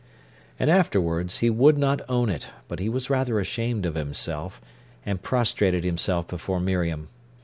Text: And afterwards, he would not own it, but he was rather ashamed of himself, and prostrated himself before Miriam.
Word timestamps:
And 0.59 0.67
afterwards, 0.71 1.41
he 1.45 1.51
would 1.51 1.77
not 1.77 2.01
own 2.09 2.29
it, 2.29 2.49
but 2.67 2.79
he 2.79 2.89
was 2.89 3.11
rather 3.11 3.39
ashamed 3.39 3.85
of 3.85 3.93
himself, 3.93 4.59
and 5.05 5.21
prostrated 5.21 5.83
himself 5.83 6.27
before 6.27 6.59
Miriam. 6.59 7.09